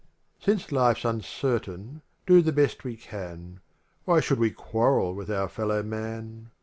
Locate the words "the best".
2.41-2.83